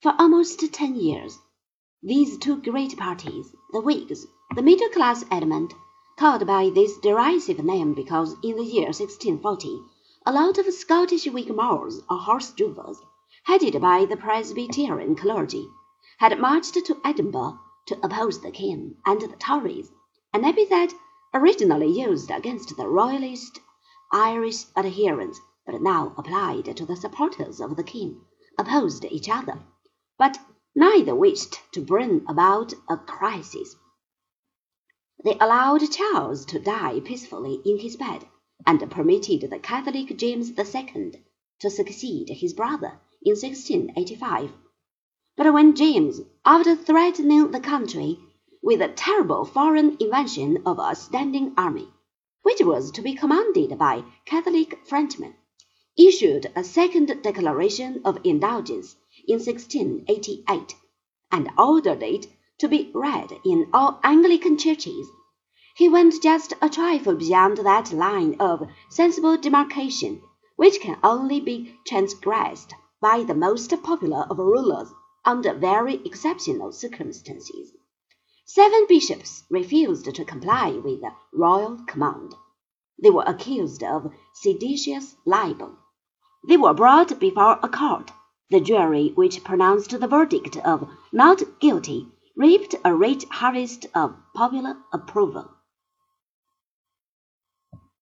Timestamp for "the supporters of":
26.86-27.74